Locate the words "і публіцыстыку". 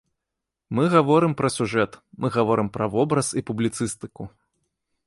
3.43-4.23